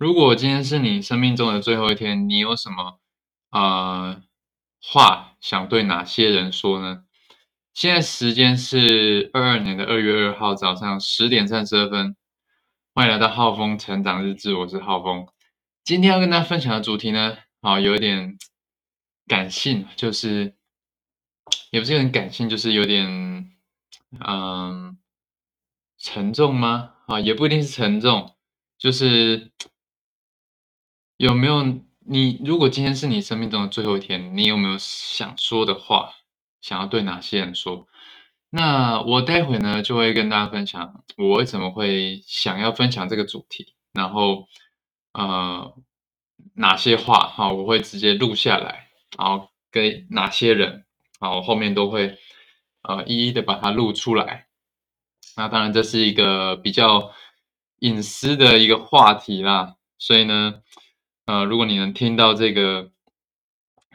[0.00, 2.98] 如果今天是你生命中的最后一天，你有什么
[3.50, 4.22] 呃
[4.80, 7.04] 话想对哪些人说呢？
[7.74, 12.16] 现在时间是二二年的二月二号早上十点三十二分，
[12.94, 15.26] 欢迎来到浩峰成长日志，我是浩峰。
[15.84, 18.38] 今天要跟大家分享的主题呢，啊，有点
[19.26, 20.56] 感性，就是
[21.70, 23.50] 也不是很感性，就是有点
[24.24, 24.96] 嗯
[25.98, 26.94] 沉重吗？
[27.06, 28.34] 啊，也不一定是沉重，
[28.78, 29.50] 就是。
[31.20, 31.62] 有没有
[32.06, 32.40] 你？
[32.42, 36.14] 如果今天是你生命中的最后一天，你有没有想说的话，
[36.62, 37.86] 想要对哪些人说？
[38.48, 44.48] 那我待会呢就会跟大家分享我为什么会想要分享这个主题，然后
[45.12, 45.74] 呃
[46.54, 50.86] 哪些话哈我会直接录下来，然后给哪些人
[51.18, 52.16] 啊我后面都会
[52.80, 54.46] 呃一一的把它录出来。
[55.36, 57.12] 那当然这是一个比较
[57.80, 60.62] 隐私的一个话题啦，所以呢。
[61.30, 62.90] 呃，如果你能听到这个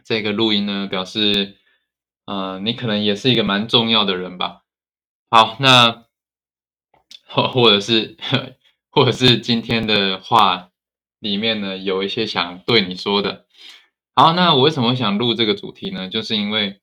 [0.05, 1.57] 这个录音呢，表示
[2.23, 4.61] 呃，你可能也是一个蛮重要的人吧。
[5.29, 6.05] 好，那
[7.27, 8.15] 或或者是
[8.89, 10.71] 或者是今天的话
[11.19, 13.45] 里面呢，有一些想对你说的。
[14.13, 16.07] 好，那我为什么想录这个主题呢？
[16.07, 16.79] 就是因为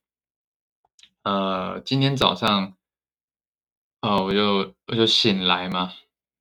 [1.22, 2.76] 呃，今天早上
[4.02, 5.94] 呃，我就我就醒来嘛，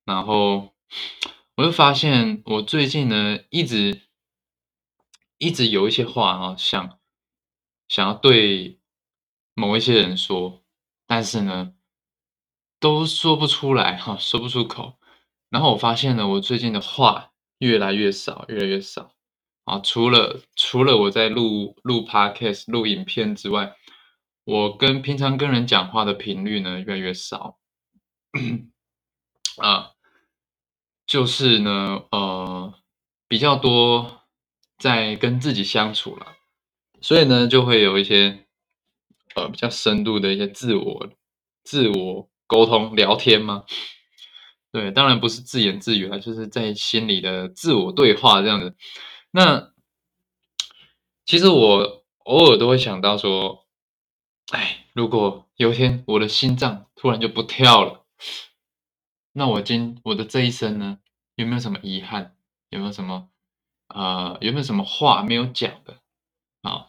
[0.04, 0.68] 然后。
[1.62, 4.02] 我就发现，我最近呢，一直
[5.38, 6.98] 一直有一些话啊，想
[7.86, 8.80] 想要对
[9.54, 10.64] 某一些人说，
[11.06, 11.74] 但是呢，
[12.80, 14.98] 都说不出来哈，说不出口。
[15.50, 19.14] 然后我发现呢，我最近的话越来越少，越来越少
[19.62, 19.78] 啊。
[19.78, 23.76] 除了除了我在录录 podcast、录影片之外，
[24.42, 27.60] 我跟平常跟人讲话的频率呢，越来越少
[29.62, 29.92] 啊。
[31.12, 32.72] 就是呢，呃，
[33.28, 34.22] 比较多
[34.78, 36.38] 在跟自己相处了，
[37.02, 38.46] 所以呢，就会有一些
[39.34, 41.10] 呃比较深度的一些自我
[41.64, 43.64] 自我沟通聊天嘛。
[44.70, 48.74] 对，当然不是自言自语了，就是在心里的自我对话这样子。
[49.32, 49.70] 那
[51.26, 53.66] 其实我偶尔都会想到说，
[54.50, 58.06] 哎，如果有一天我的心脏突然就不跳了。
[59.34, 60.98] 那我今我的这一生呢，
[61.42, 62.34] 有没有什么遗憾？
[62.70, 63.28] 有没有什么
[63.88, 66.00] 呃，有没有什么话没有讲的？
[66.62, 66.86] 啊，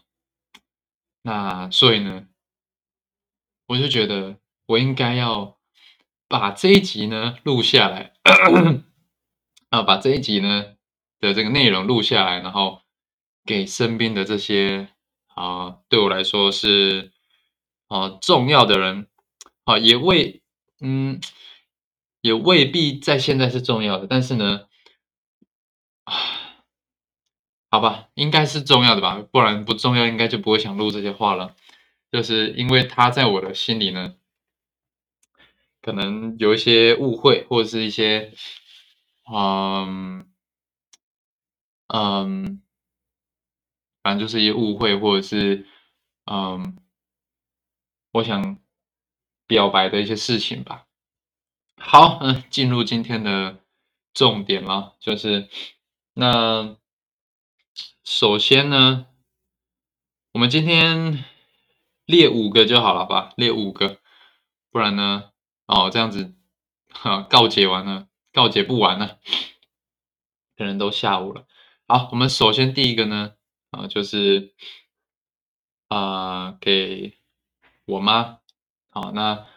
[1.21, 2.27] 那所以呢，
[3.67, 4.37] 我就觉得
[4.67, 5.57] 我应该要
[6.29, 8.13] 把这一集呢录下来，
[9.69, 10.75] 啊，把这一集呢
[11.19, 12.81] 的这个内容录下来，然后
[13.43, 14.87] 给身边的这些
[15.35, 17.11] 啊，对我来说是
[17.87, 19.09] 啊重要的人，
[19.65, 20.41] 啊，也为
[20.79, 21.19] 嗯。
[22.23, 24.61] 也未必在现在是重要的，但是呢，
[26.05, 26.13] 啊，
[27.69, 31.53] 好吧，应该是重要的吧，不然不重要，应该就不会想录这些话了。
[32.09, 34.15] 就是因为他在我的心里呢，
[35.81, 38.31] 可能有一些误会，或者是一些，
[39.29, 40.25] 嗯
[41.87, 42.61] 嗯，
[44.01, 45.67] 反正就是一些误会，或者是
[46.31, 46.77] 嗯，
[48.13, 48.57] 我想
[49.45, 50.85] 表白的一些事情吧。
[51.85, 53.59] 好，嗯，进入今天的
[54.13, 55.49] 重点了，就是
[56.13, 56.77] 那
[58.05, 59.07] 首先呢，
[60.31, 61.25] 我们今天
[62.05, 63.99] 列五个就好了吧，列五个，
[64.71, 65.31] 不然呢，
[65.67, 66.33] 哦，这样子
[66.89, 69.19] 哈，告解完了，告解不完了，
[70.55, 71.45] 可能都下午了。
[71.85, 73.33] 好，我们首先第一个呢，
[73.71, 74.55] 啊，就是
[75.89, 77.19] 啊，给
[77.85, 78.39] 我妈，
[78.89, 79.52] 好，那。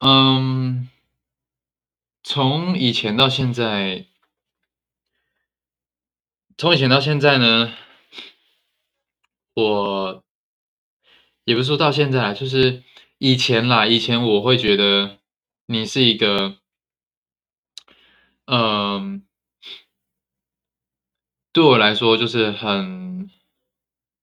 [0.00, 0.88] 嗯，
[2.22, 4.06] 从以前到现在，
[6.56, 7.74] 从以前到现在呢，
[9.54, 10.24] 我
[11.44, 12.84] 也不是说到现在，就是
[13.18, 13.86] 以前啦。
[13.86, 15.18] 以前我会觉得
[15.66, 16.58] 你是一个，
[18.46, 19.26] 嗯，
[21.52, 23.28] 对我来说就是很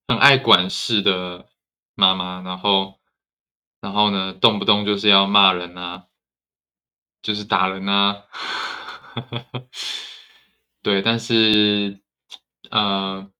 [0.08, 1.50] 很爱管事的
[1.94, 2.98] 妈妈，然后。
[3.86, 6.06] 然后呢，动不动就是要骂人啊，
[7.22, 8.24] 就是打人啊，
[10.82, 12.00] 对，但是，
[12.68, 13.30] 呃，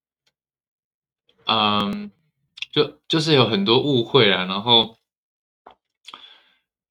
[1.46, 2.12] 嗯，
[2.70, 4.98] 就就是有很多误会啊，然后，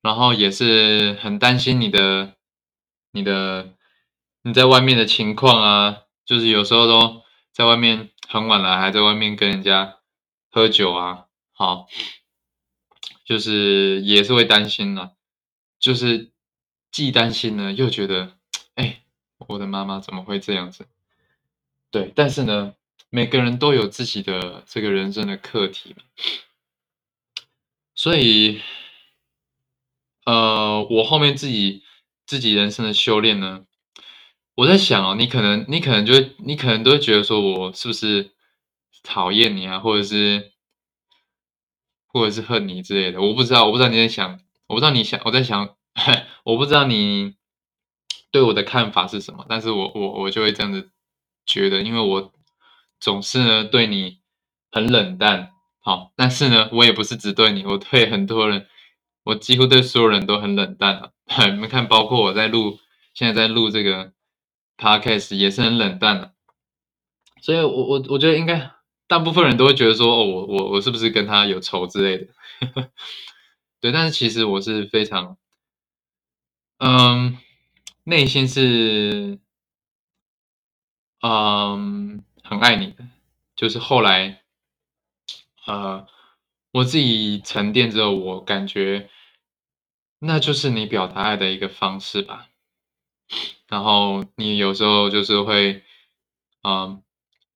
[0.02, 2.36] 然后也是很担心你的，
[3.14, 3.74] 你的
[4.42, 7.22] 你在外面的情况啊，就是有时候都
[7.54, 10.00] 在外面很晚了，还在外面跟人家
[10.52, 11.88] 喝酒啊，好。
[13.26, 15.14] 就是也是会担心啦，
[15.80, 16.32] 就是
[16.92, 18.38] 既担心呢，又觉得，
[18.76, 19.02] 哎，
[19.50, 20.86] 我的妈妈怎么会这样子？
[21.92, 22.76] 对，但是呢，
[23.10, 25.96] 每个人都有自己的这个人生的课题，
[27.96, 28.62] 所以，
[30.26, 31.84] 呃，我后面自己
[32.26, 33.66] 自己人生的修炼呢，
[34.56, 38.32] 我在想哦，你可能你可能就会你可能都会觉得说我是不是
[39.02, 40.52] 讨厌你啊，或者是
[42.16, 45.76] 或者是恨你之类的，我不知道，我不知道你在想，我不知道你想我在想，
[46.46, 47.36] 我不知道你
[48.32, 50.92] 对我的看法是什么，但是我我我就会这样子
[51.46, 52.32] 觉得，因为我
[53.02, 54.20] 总是呢对你
[54.72, 55.52] 很冷淡，
[55.82, 58.66] 好，但是呢，我也不是只对你，我对很多人，
[59.26, 61.12] 我几乎对所有人都很冷淡啊。
[61.52, 62.80] 你们看，包括我在录，
[63.14, 64.14] 现在在录这个
[64.78, 66.34] podcast 也是很冷淡的，
[67.42, 68.72] 所以我我我觉得应该
[69.08, 72.28] 大部分人都会觉得说，哦，我我我是不是跟他有仇之类的？
[73.82, 75.38] 对，但是其实我是非常，
[76.80, 77.38] 嗯，
[78.04, 79.40] 内心是。
[81.22, 83.06] 嗯，很爱你的，
[83.56, 84.44] 就是后来，
[85.66, 86.06] 呃，
[86.72, 89.10] 我自己沉淀之后，我感觉
[90.20, 92.50] 那就是你表达爱的一个方式吧。
[93.68, 95.84] 然后你有时候就是会，
[96.64, 97.02] 嗯，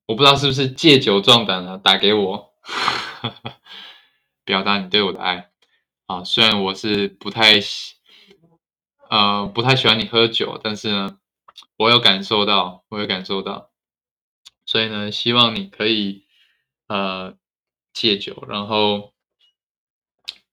[0.09, 2.51] 我不知道是不是借酒壮胆啊，打给我，
[4.44, 5.51] 表达你对我的爱。
[6.07, 7.94] 啊，虽然我是不太喜，
[9.11, 11.19] 呃，不太喜欢你喝酒，但是呢。
[11.77, 13.69] 我有感受到，我有感受到，
[14.65, 16.25] 所以呢，希望你可以
[16.88, 17.35] 呃
[17.94, 19.13] 戒酒，然后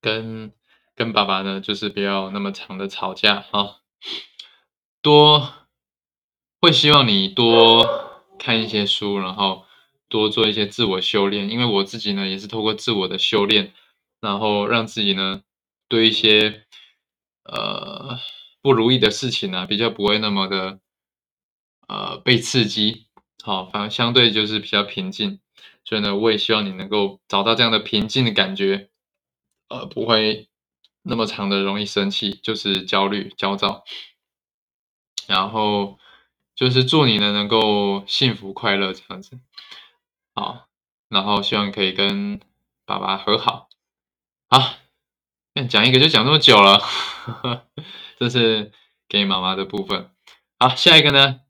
[0.01, 0.53] 跟
[0.95, 3.79] 跟爸爸呢，就是不要那么长的吵架啊，
[5.01, 5.53] 多
[6.61, 8.06] 会希望你多
[8.39, 9.65] 看一些书，然后
[10.09, 13.73] 多做一些自我修炼，因为我自己呢也是透过自我的修炼，
[14.21, 15.43] 然后让自己呢
[15.89, 16.65] 对一些
[17.45, 18.19] 呃
[18.63, 20.81] 不如意的事情呢比较不会那么的。
[21.89, 23.07] 呃，被刺激，
[23.45, 25.39] 好，反而相对就是比较平静，
[25.85, 28.91] 所以呢，我也希望你能够找到这样的平静的感觉，
[29.69, 30.49] 呃，不会
[31.03, 33.85] 那么长的容易生气，就是焦虑、焦躁，
[35.29, 36.01] 然后
[36.57, 39.39] 就是祝你呢能够幸福快乐这样子，
[40.35, 40.67] 好，
[41.09, 42.41] 然后希望可以跟
[42.87, 43.69] 爸爸和好，
[44.49, 44.75] 好，
[45.69, 46.81] 讲一个就讲这么久了，
[48.19, 48.73] 这是
[49.07, 50.11] 给妈妈的部分，
[50.59, 51.43] 好，下一个呢？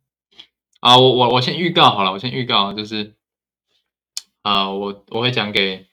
[0.80, 3.16] 啊，我我我先预告好了，我先预告就是，
[4.42, 5.86] 啊，我我会讲给，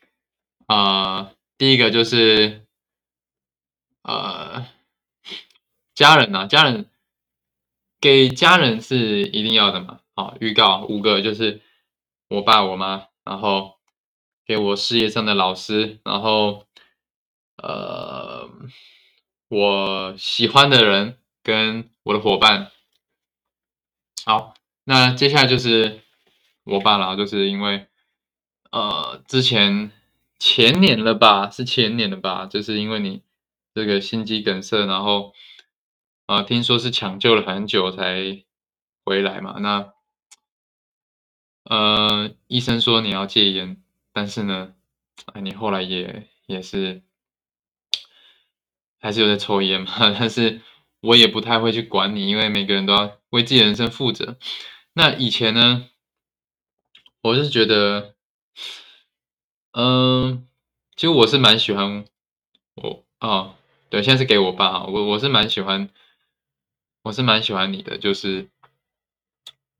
[0.65, 2.65] 啊，第一个就是，
[4.01, 4.65] 呃，
[5.95, 6.89] 家人呐，家人
[8.03, 10.01] 给家人是一定要的嘛。
[10.13, 11.61] 好，预告五个就是
[12.27, 13.75] 我爸我妈，然后
[14.45, 16.65] 给我事业上的老师，然后
[17.55, 18.49] 呃，
[19.47, 22.73] 我喜欢的人跟我的伙伴，
[24.25, 24.53] 好。
[24.83, 26.01] 那接下来就是
[26.65, 27.87] 我爸了，就是因为
[28.69, 29.93] 呃之前
[30.37, 33.21] 前年了吧，是前年了吧，就是因为你
[33.73, 35.33] 这个心肌梗塞，然后
[36.25, 38.43] 啊听说是抢救了很久才
[39.03, 39.57] 回来嘛。
[39.59, 39.93] 那
[41.63, 43.81] 呃医生说你要戒烟，
[44.11, 44.73] 但是呢，
[45.33, 47.03] 哎你后来也也是
[48.99, 50.61] 还是有在抽烟嘛， 但是
[51.01, 54.37] 我也不太会去管你，因为每个人都要为自己人生负责。
[54.93, 55.89] 那以前呢，
[57.21, 58.15] 我是觉得，
[59.71, 60.47] 嗯，
[60.95, 62.05] 其实我是蛮喜欢
[62.75, 63.55] 我啊，
[63.89, 65.89] 对，现在是给我爸，我我是蛮喜欢，
[67.03, 68.49] 我是蛮喜欢你的，就是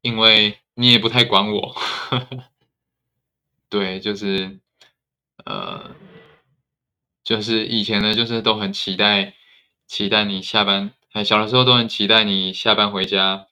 [0.02, 1.76] 因为你也不太管我，
[3.70, 4.60] 对，就是
[5.46, 5.96] 呃，
[7.24, 9.36] 就是以前呢，就是都很期待，
[9.88, 13.48] 期待你下班，还小的时候都很期待你下班回家。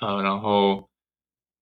[0.00, 0.88] 呃，然后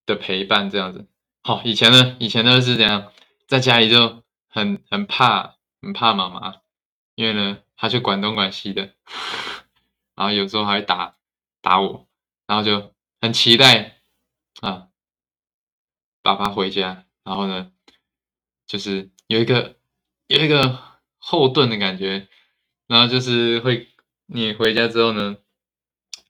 [0.04, 1.06] 的陪伴这样子，
[1.42, 3.10] 好，以前呢，以前呢是这样，
[3.46, 6.60] 在家里就很很怕，很怕妈妈，
[7.14, 8.92] 因为呢，她就管东管西的，
[10.16, 11.16] 然后有时候还会打
[11.60, 12.08] 打我，
[12.46, 14.00] 然后就很期待
[14.60, 14.88] 啊，
[16.22, 17.70] 爸爸回家，然后呢，
[18.66, 19.76] 就是有一个
[20.26, 22.26] 有一个后盾的感觉，
[22.88, 23.88] 然后就是会
[24.26, 25.36] 你回家之后呢，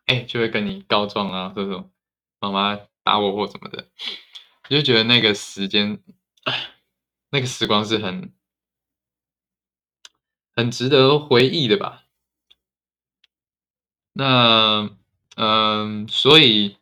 [0.05, 1.91] 哎，就会跟你告状啊这种。
[2.39, 3.89] 妈妈打我或怎么的，
[4.65, 6.03] 我就觉得那个时间，
[7.31, 8.31] 那个时光是很
[10.55, 12.06] 很值得回忆的吧？
[14.19, 14.89] 那
[15.37, 16.79] 嗯，所以，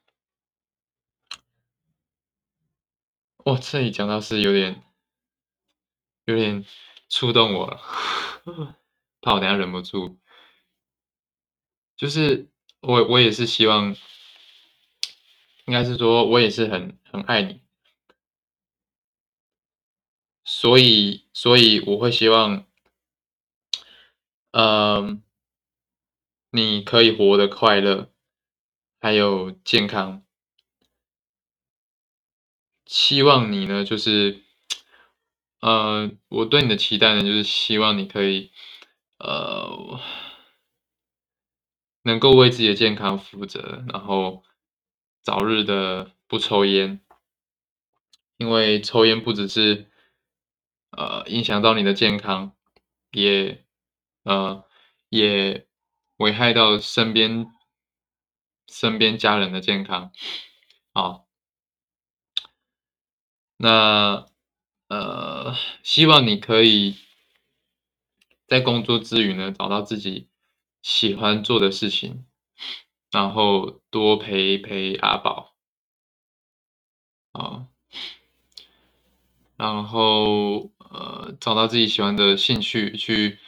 [3.44, 4.84] 哇，这里讲到是有点
[6.26, 6.64] 有点
[7.08, 7.80] 触动我了，
[9.20, 10.16] 怕我等下忍不住。
[11.96, 12.48] 就是
[12.80, 13.96] 我我也是希望。
[15.66, 17.62] 应该是说我也是很很爱你。
[20.44, 22.66] 所以所以我会希望
[24.52, 25.18] 呃
[26.56, 28.12] 你可以活得快乐，
[29.00, 30.24] 还有健康。
[32.86, 34.44] 希望你呢，就是
[35.58, 38.52] 呃，我对你的期待呢，就是希望你可以
[39.18, 39.98] 呃
[42.02, 44.44] 能够为自己的健康负责，然后
[45.22, 47.00] 早日的不抽烟。
[48.36, 49.90] 因为抽烟不只是
[50.92, 52.54] 呃影响到你的健康，
[53.10, 53.64] 也
[54.22, 54.64] 呃
[55.08, 55.66] 也
[56.18, 57.46] 危害到身边
[58.68, 60.12] 身边家人的健康，
[60.92, 61.24] 好。
[63.56, 64.26] 那
[64.88, 66.96] 呃，希望你可以
[68.46, 70.28] 在工作之余呢，找到自己
[70.82, 72.26] 喜欢做的事情，
[73.10, 75.54] 然后多陪陪阿宝，
[77.32, 77.68] 啊，
[79.56, 83.38] 然后呃，找到自己喜欢的兴趣去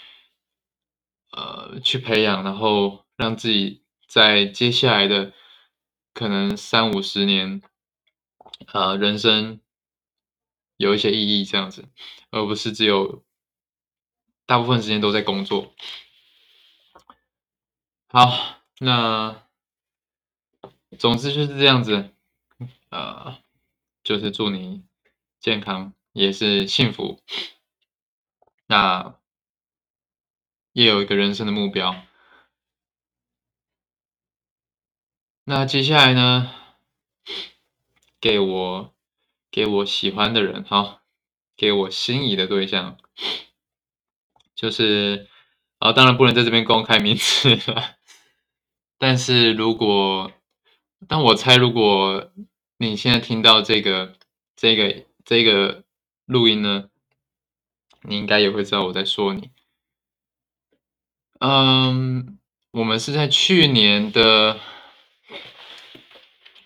[1.37, 5.33] 呃去培养，然后让自己在接下来的
[6.13, 7.63] 可能三五十年，
[8.73, 9.61] 呃，人生。
[10.79, 11.89] 有一些意义这样子，
[12.31, 13.25] 而不是只有
[14.45, 15.73] 大部分时间都在工作。
[18.09, 19.43] 好，那
[20.99, 22.11] 总之就是这样子，
[22.91, 23.39] 呃，
[24.05, 24.85] 就是祝你
[25.41, 27.23] 健康，也是幸福，
[28.67, 29.19] 那
[30.77, 32.03] 也有一个人生的目标。
[35.45, 36.53] 那接下来呢，
[38.21, 38.93] 给我。
[39.49, 41.01] 给我喜欢的人哈，
[41.57, 42.99] 给我心仪的对象，
[44.55, 45.31] 就是
[45.79, 47.97] 啊，当然不能在这边公开名字了。
[48.99, 50.31] 但是如果，
[51.09, 52.31] 但我猜，如果
[52.77, 54.19] 你现在听到这个、
[54.55, 55.85] 这个、这个
[56.27, 56.91] 录音呢，
[58.03, 59.51] 你应该也会知道我在说你。
[61.41, 62.39] 嗯，
[62.71, 64.59] 我们是在去年的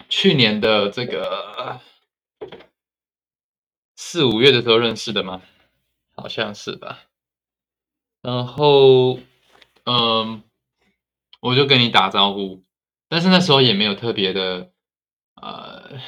[0.09, 1.81] 去年的这个。
[3.97, 5.43] 四五月的时候认识的吗？
[6.17, 7.00] 好像是吧。
[8.23, 9.21] 然后，
[9.85, 10.43] 嗯，
[11.41, 12.65] 我就跟你打招呼，
[13.09, 14.73] 但是那时候也没有特别的，
[15.41, 16.00] 呃，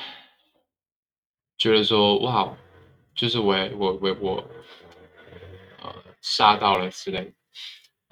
[1.56, 2.56] 觉得说哇，
[3.14, 4.44] 就是我我我我，
[5.82, 7.32] 呃，杀到了之类。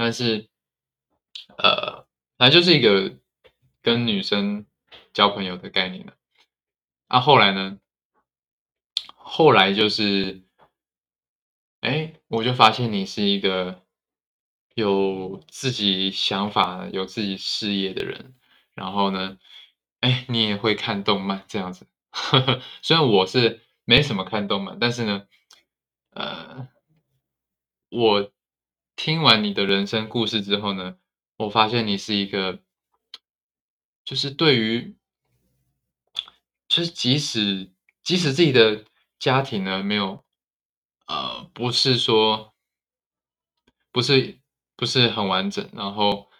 [0.00, 0.48] 但是，
[1.58, 2.06] 呃，
[2.38, 3.18] 反正就是一个
[3.82, 4.64] 跟女生
[5.12, 6.14] 交朋友的概念了。
[7.08, 7.78] 啊，后来呢？
[9.14, 10.42] 后来就是，
[11.82, 13.82] 哎，我就发现你是一个
[14.74, 18.34] 有自己想法、有自己事业的人。
[18.72, 19.36] 然后呢，
[20.00, 21.86] 哎，你也会看动漫这样子。
[22.80, 25.26] 虽然我是没什么看动漫，但是呢，
[26.12, 26.68] 呃，
[27.90, 28.32] 我
[29.02, 30.98] 听完你的人生故事之后呢，
[31.38, 32.62] 我发现你是一个，
[34.04, 34.94] 就是对于，
[36.68, 38.84] 就是即使即使自己的。
[39.18, 40.24] 家庭呢，没有，
[41.06, 42.54] 呃，不是说，
[43.92, 44.40] 不是
[44.76, 46.30] 不是很完整，然后，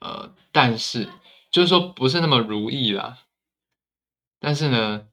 [0.00, 1.08] 呃，但是
[1.52, 3.28] 就是说不是那么如意啦。
[4.40, 5.08] 但是呢，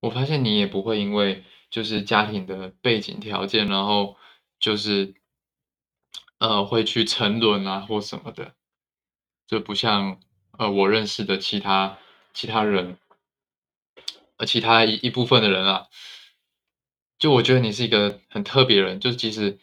[0.00, 4.16] 我发现你也不会因为就是家庭的背景条件，然后
[4.60, 5.14] 就是，
[6.38, 8.54] 呃，会去沉沦啊或什么的，
[9.46, 10.20] 就不像
[10.58, 11.98] 呃我认识的其他
[12.34, 12.98] 其他人。
[14.36, 15.86] 呃其他一一部分的人啊，
[17.18, 19.58] 就我觉得你是一个很特别人，就其实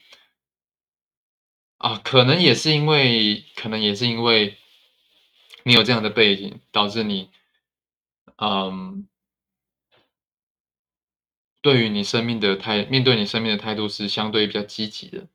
[1.77, 4.57] 啊，可能也是因为，可能也是因为
[5.63, 7.29] 你有这样的背景，导致你，
[8.37, 9.07] 嗯，
[11.69, 15.27] 对于你生命的态，面对你生命的态度是相对比较积极的，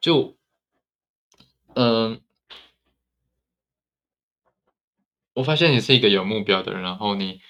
[0.00, 0.36] 就，
[1.74, 2.20] 嗯，
[5.34, 7.40] 我发现你是一个有目标的人，然后你。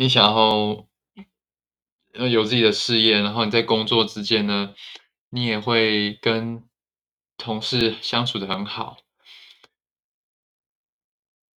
[0.00, 0.86] 你想要
[2.28, 4.72] 有自己的事业，然后你在工作之间呢，
[5.28, 6.62] 你也会跟
[7.36, 8.98] 同事相处的很好，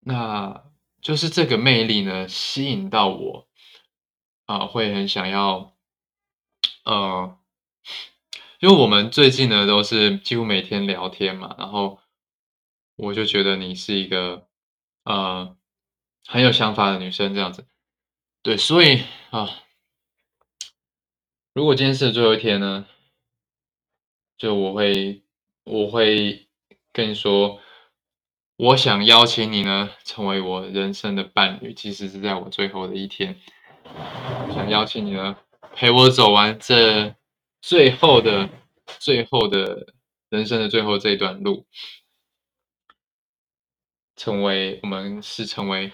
[0.00, 0.64] 那
[1.02, 3.46] 就是这个魅力呢吸引到我，
[4.50, 5.76] 啊，会很想要，
[6.84, 7.38] 呃，
[8.58, 12.00] 因为我们最近呢都是几乎每天聊天嘛，然后
[12.96, 14.48] 我就觉得你是一个
[15.04, 15.56] 呃
[16.26, 17.64] 很有想法的女生这样子。
[18.42, 19.48] 对，所以啊，
[21.52, 22.86] 如果今天是最后一天呢，
[24.36, 25.22] 就我会
[25.62, 26.48] 我会
[26.92, 27.60] 跟你说，
[28.56, 33.40] 我想邀请你呢，成为我人生的伴侣，即使是在我最后的一天，
[34.54, 35.36] 想邀请你呢，
[35.74, 37.14] 陪我走完这
[37.60, 38.48] 最后的、
[38.98, 39.94] 最后的
[40.28, 41.66] 人生的最后这一段路，
[44.16, 45.92] 成为我们是成为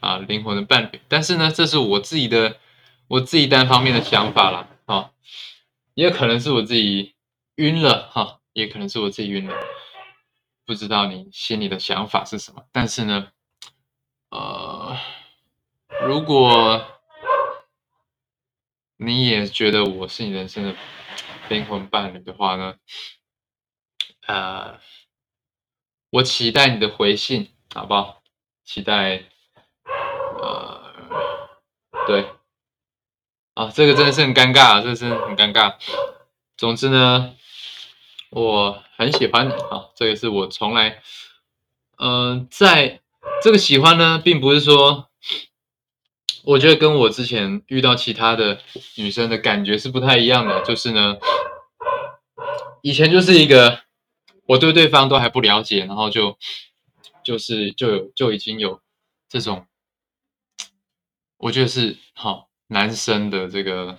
[0.00, 1.00] 啊灵魂的伴侣。
[1.08, 2.58] 但是呢，这是我自己的
[3.08, 5.10] 我自己单方面的想法啦，啊，
[5.94, 7.14] 也可能是我自己
[7.56, 9.54] 晕了哈，也可能是我自己晕了。
[10.66, 13.32] 不知道你心里的想法是什么，但是呢，
[14.30, 14.96] 呃，
[16.06, 16.86] 如果
[19.02, 20.76] 你也觉得我是你人生的
[21.48, 22.74] 灵魂伴侣的话呢，
[24.26, 24.78] 呃，
[26.10, 28.22] 我期待你的回信，好不好？
[28.64, 29.24] 期待，
[30.38, 30.92] 呃，
[32.06, 32.26] 对，
[33.54, 35.76] 啊，这个真的是很尴尬，这是很尴尬。
[36.56, 37.34] 总之呢。
[38.32, 41.02] 我很喜欢你啊，这个是我从来，
[41.98, 43.00] 嗯，在
[43.42, 45.09] 这个喜欢呢，并不是说，
[46.44, 48.60] 我觉得跟我之前遇到其他的
[48.96, 51.16] 女生的感觉是不太一样的，就是呢，
[52.82, 53.80] 以前就是一个
[54.46, 56.38] 我对对方都还不了解，然后就
[57.22, 58.80] 就是就有就已经有
[59.28, 59.66] 这种，
[61.38, 63.98] 我觉得是好男生的这个。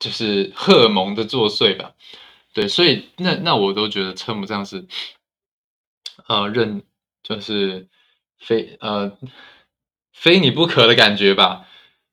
[0.00, 1.94] 就是荷尔蒙的作祟吧，
[2.52, 4.86] 对，所以那那我都觉得称不上是，
[6.26, 6.82] 呃，认
[7.22, 7.88] 就是
[8.38, 9.16] 非呃
[10.14, 11.68] 非你不可的感觉吧，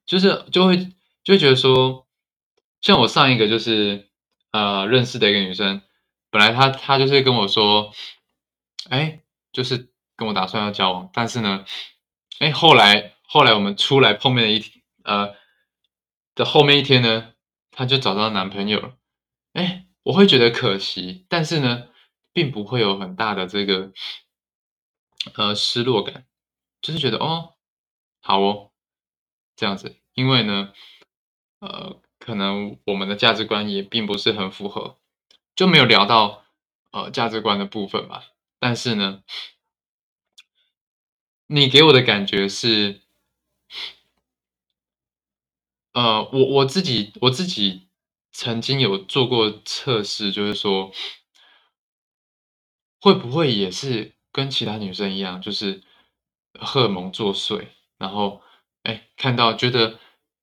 [0.05, 0.77] 就是就会
[1.24, 2.05] 就会觉得说，
[2.81, 4.10] 像我上一个就是
[4.51, 5.81] 呃认识的一个女生，
[6.29, 7.93] 本来她她就是跟我说，
[8.89, 9.22] 哎，
[9.53, 11.63] 就是跟我打算要交往，但是呢，
[12.39, 15.36] 哎，后来后来我们出来碰面的一天，呃
[16.36, 17.29] 的后面一天呢。
[17.74, 18.98] 她就找到男朋友了，
[19.53, 21.88] 哎，我会觉得可惜，但是呢，
[22.34, 23.93] 并不会有很大的这个
[25.36, 26.25] 呃失落感，
[26.81, 27.50] 就是觉得哦，
[28.22, 28.72] 好哦，
[29.55, 30.72] 这样子，因为呢，
[31.60, 34.98] 呃，可能我们的价值观也并不是很符合，
[35.55, 36.46] 就没有聊到
[36.92, 38.24] 呃价值观的部分吧。
[38.60, 39.24] 但是呢，
[41.48, 43.01] 你给我的感觉是。
[45.94, 47.90] 呃，我我自己我自己
[48.31, 50.90] 曾经有做过测试，就是说，
[53.01, 55.84] 会不会也是跟其他女生一样，就是
[56.53, 57.68] 荷尔蒙作祟，
[58.01, 58.42] 然后
[58.83, 60.00] 哎看到觉得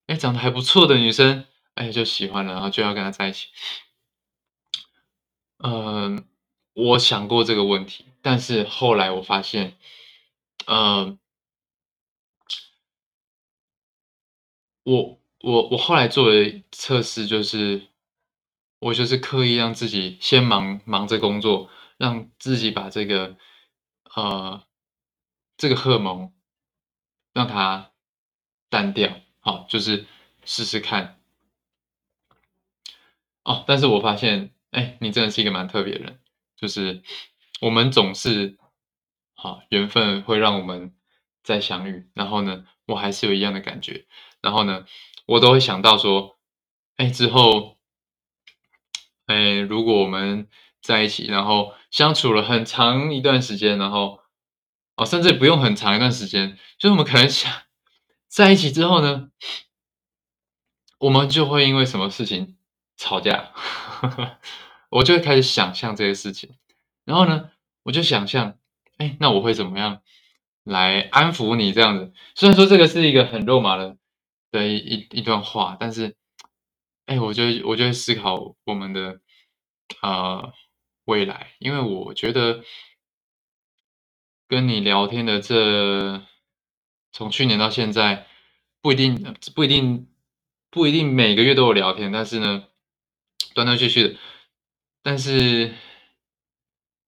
[0.07, 1.44] 哎长得还不错的女生，
[1.75, 3.49] 哎就喜欢了，然后就要跟她在一起。
[5.59, 6.25] 嗯，
[6.73, 9.77] 我想过这个问题，但是后来我发现，
[10.66, 11.18] 嗯，
[14.85, 15.18] 我。
[15.40, 17.87] 我我后来做的测试就是，
[18.81, 23.37] 我就是刻意让自己先忙忙着工作，让自己把这个
[24.16, 24.61] 呃
[25.57, 26.33] 这个荷尔蒙
[27.33, 27.91] 让它
[28.69, 30.07] 淡掉，好，就是
[30.45, 31.19] 试试看。
[33.45, 36.21] 哦，但是我发现，哎，你真的是一个蛮特别的人，
[36.57, 37.03] 就是
[37.61, 38.59] 我们总是
[39.35, 40.95] 好缘分会让我们
[41.43, 44.07] 再相遇，然后呢，我还是有一样的感觉，
[44.41, 44.85] 然后呢。
[45.29, 46.38] 我都会想到说，
[46.97, 47.77] 哎，之后，
[49.27, 50.49] 哎，如果我们
[50.81, 54.21] 在一起，然后相处了很长一段时间，然后，
[54.99, 57.51] 哦，甚至不用很长一段时间，就是我们可能想
[58.29, 59.31] 在一起之后呢，
[60.99, 62.57] 我们就会因为什么事情
[62.97, 63.53] 吵架，
[64.91, 66.51] 我就会开始想象这些事情，
[67.05, 67.51] 然后呢，
[67.85, 68.59] 我就想象，
[68.99, 70.03] 哎，那我会怎么样
[70.65, 72.13] 来安抚你这样子？
[72.35, 73.97] 虽然说这个是一个很肉麻的。
[74.51, 76.17] 的一一段话，但是，
[77.05, 79.21] 哎，我就我就会思考我们的
[80.01, 80.55] 呃
[81.05, 82.65] 未来，因为我觉得
[84.49, 86.23] 跟你聊天的这
[87.13, 88.27] 从去年到现在，
[88.81, 90.09] 不一定不一定
[90.71, 92.65] 不一定每个月都有聊天，但是呢，
[93.55, 94.17] 断断续续的，
[95.03, 95.75] 但是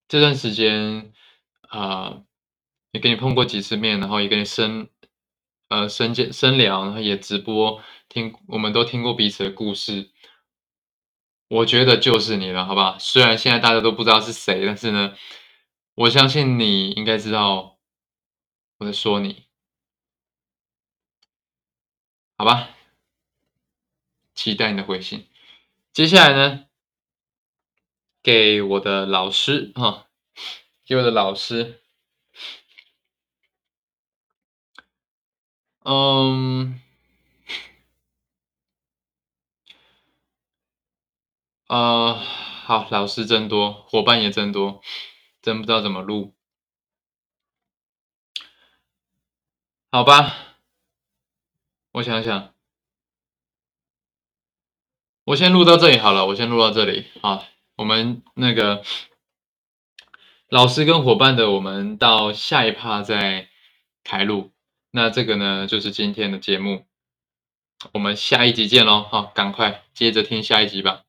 [0.07, 1.13] 这段时间
[1.63, 2.23] 啊，
[2.93, 4.89] 也跟你碰过几次面，然后也跟你深。
[5.69, 10.11] 呃，深见深聊，然后也直播，听我们都听过彼此的故事，
[11.49, 12.99] 我觉得就是你了，好吧？
[12.99, 15.15] 虽然现在大家都不知道是谁，但是呢，
[16.01, 17.79] 我相信你应该知道
[18.79, 19.45] 我在说你，
[22.39, 22.71] 好吧？
[24.35, 25.29] 期待你的回信。
[25.93, 26.69] 接下来呢，
[28.23, 30.09] 给我的老师哈，
[30.87, 31.83] 给我的老师。
[35.81, 36.81] 嗯，
[41.67, 44.81] 呃，好，老师真多，伙伴也真多。
[45.43, 46.35] 真不知道怎么录。
[49.93, 50.37] 好吧，
[51.93, 52.55] 我想想，
[55.25, 57.07] 我先录到这里好了，我先录到这里。
[57.21, 57.45] 好，
[57.77, 58.85] 我们那个
[60.49, 63.49] 老师跟伙伴的，我们到下一趴再
[64.05, 64.53] 开录。
[64.93, 66.87] 那这个呢，就是今天的节目，
[67.93, 69.03] 我们下一集见喽。
[69.03, 71.05] 好，赶快接着听下一集吧。